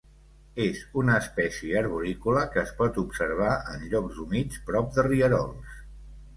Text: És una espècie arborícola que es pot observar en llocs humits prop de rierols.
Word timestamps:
És 0.63 0.79
una 1.01 1.17
espècie 1.23 1.75
arborícola 1.81 2.47
que 2.57 2.61
es 2.63 2.73
pot 2.81 2.99
observar 3.03 3.53
en 3.77 3.87
llocs 3.95 4.21
humits 4.27 4.61
prop 4.73 4.93
de 4.99 5.09
rierols. 5.13 5.81